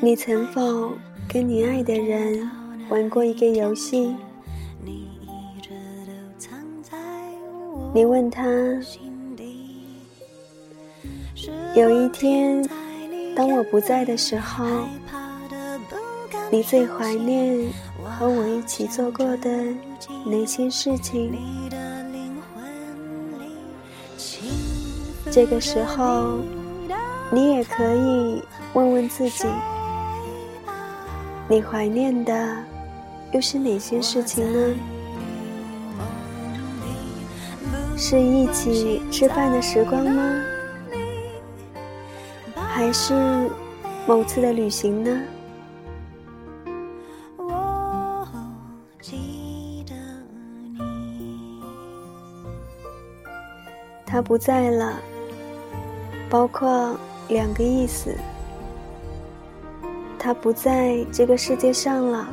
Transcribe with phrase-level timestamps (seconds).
[0.00, 0.92] 你曾否
[1.28, 2.48] 跟你爱的人
[2.88, 4.14] 玩过一个游戏？
[7.94, 8.42] 你问他，
[11.76, 12.68] 有一天，
[13.36, 14.66] 当我不在的时候，
[16.50, 17.70] 你最怀念
[18.18, 19.48] 和我一起做过的
[20.26, 21.32] 哪些事情？
[25.30, 26.40] 这个时候，
[27.30, 28.42] 你也可以
[28.74, 29.46] 问问自己，
[31.48, 32.56] 你怀念的
[33.32, 34.74] 又是哪些事情呢？
[37.96, 40.22] 是一起吃饭的时光吗？
[42.54, 43.48] 还是
[44.06, 45.20] 某次的旅行呢？
[54.06, 54.92] 他不在了，
[56.30, 56.96] 包括
[57.28, 58.14] 两个意思：
[60.18, 62.28] 他不在这个世界上了，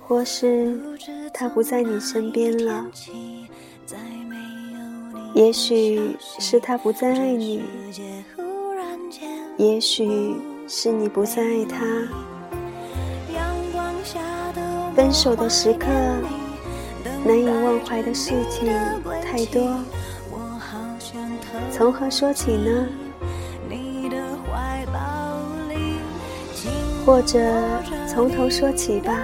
[0.00, 0.80] 或是
[1.32, 2.86] 他不在你身边了。
[5.34, 7.62] 也许是他不再爱你，
[9.56, 10.34] 也许
[10.66, 11.78] 是你不再爱他。
[14.94, 15.86] 分手的时刻，
[17.24, 18.66] 难以忘怀的事情
[19.22, 19.78] 太多，
[21.70, 22.88] 从何说起呢？
[27.04, 27.38] 或者
[28.06, 29.16] 从头说起吧。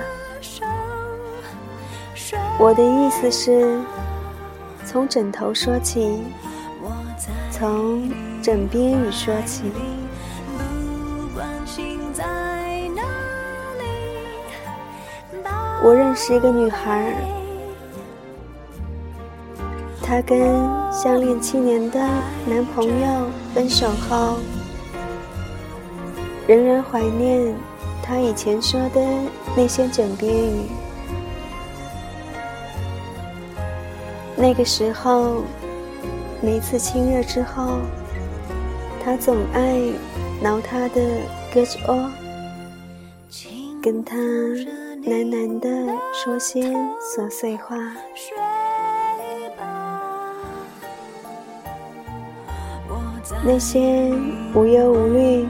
[2.58, 3.78] 我的意思是。
[4.88, 6.22] 从枕头说起，
[7.50, 8.08] 从
[8.40, 9.64] 枕边语说起。
[15.82, 17.12] 我认识一个女孩，
[20.00, 20.40] 她跟
[20.92, 21.98] 相恋七年的
[22.46, 24.38] 男朋友分手后，
[26.46, 27.52] 仍然怀念
[28.06, 29.00] 他以前说的
[29.56, 30.68] 那些枕边语。
[34.36, 35.42] 那个时候，
[36.40, 37.80] 每次亲热之后，
[39.02, 39.80] 他总爱
[40.40, 41.00] 挠他的
[41.52, 42.08] 胳肢窝，
[43.82, 45.68] 跟他喃喃地
[46.12, 46.62] 说些
[47.00, 47.76] 琐碎话。
[53.44, 54.12] 那些
[54.54, 55.48] 无忧无虑、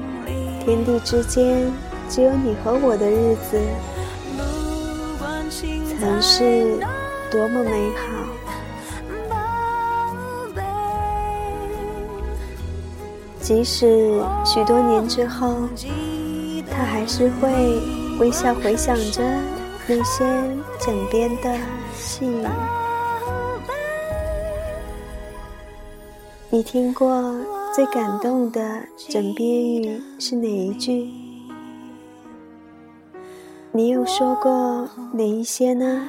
[0.64, 1.70] 天地之间
[2.08, 3.60] 只有你和我的日子，
[6.00, 6.78] 曾是
[7.30, 8.04] 多么美好。
[13.40, 15.54] 即使许多年之后，
[16.70, 17.48] 他还是会
[18.18, 19.22] 微笑回想着
[19.86, 20.24] 那些
[20.80, 21.56] 枕边的
[21.94, 22.44] 细语。
[26.50, 27.34] 你听过
[27.74, 28.60] 最感动的
[29.08, 31.25] 枕边语是哪一句？
[33.76, 36.08] 你又说过哪一些呢？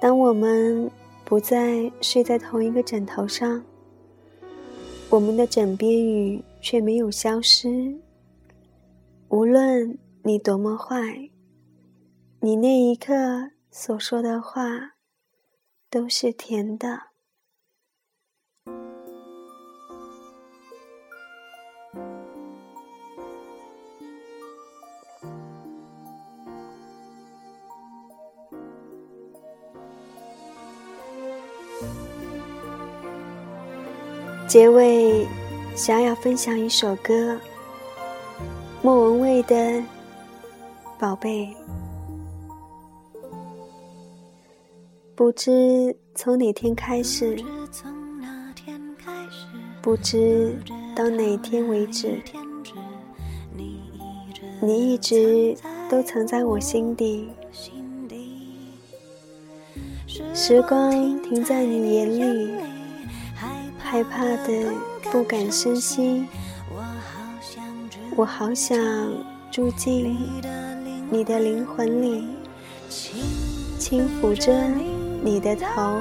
[0.00, 0.88] 当我们
[1.24, 3.64] 不再睡在同一个枕头上，
[5.10, 7.92] 我们的枕边语却没有消失。
[9.30, 11.30] 无论你多么坏，
[12.38, 13.12] 你那一刻
[13.72, 14.92] 所说的话
[15.90, 17.13] 都是甜的。
[34.54, 35.26] 结尾，
[35.74, 37.36] 想要分享一首歌，
[38.82, 39.56] 莫文蔚的
[40.96, 41.46] 《宝贝》。
[45.16, 47.36] 不知从哪天开始，
[49.82, 50.56] 不知
[50.94, 52.22] 到哪天为止，
[54.60, 55.52] 你一直
[55.90, 57.28] 都藏在我心底。
[60.32, 60.92] 时光
[61.22, 62.73] 停在你眼里。
[63.94, 64.72] 害怕的
[65.12, 66.26] 不敢深吸，
[68.16, 68.76] 我好想
[69.52, 70.18] 住进
[71.08, 72.26] 你的灵魂里，
[72.88, 74.52] 轻抚着
[75.22, 76.00] 你的头，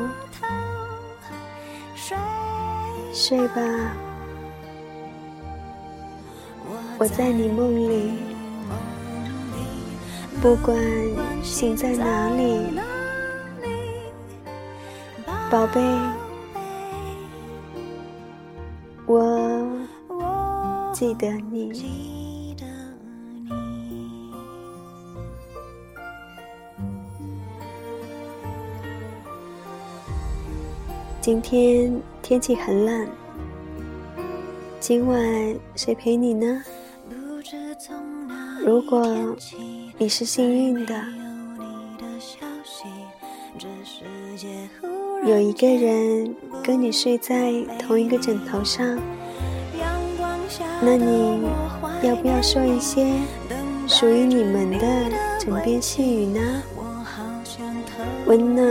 [3.13, 3.62] 睡吧，
[6.98, 8.13] 我在你梦里，
[10.42, 10.75] 不管
[11.44, 12.60] 醒在哪里，
[15.51, 16.22] 宝贝。
[20.94, 21.74] 记得你。
[31.19, 33.07] 今天天气很冷，
[34.80, 35.19] 今晚
[35.75, 36.63] 谁陪你呢？
[38.63, 39.36] 如果
[39.98, 41.04] 你是幸运的，
[45.25, 48.86] 有一个人跟你睡在同一个枕头上，
[50.81, 51.44] 那你
[52.01, 53.13] 要不要说一些
[53.88, 54.88] 属于你们的
[55.39, 56.63] 枕边细语呢？
[58.25, 58.65] 温暖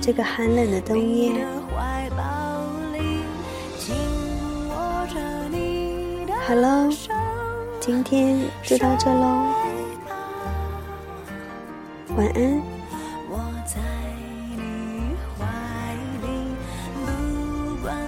[0.00, 1.44] 这个寒冷的冬夜。
[6.46, 6.88] 好喽，
[7.80, 9.46] 今天就到这喽，
[12.16, 12.62] 晚安。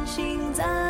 [0.07, 0.84] 心在。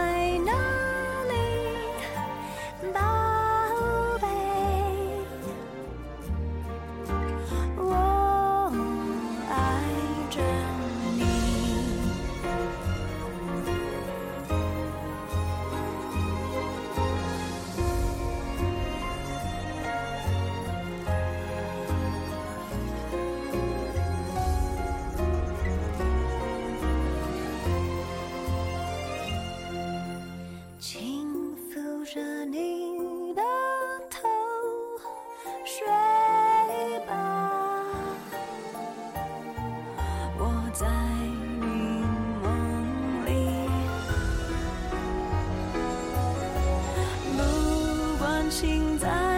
[40.75, 42.05] 在你
[42.43, 43.31] 梦里。
[47.37, 49.33] 不管心在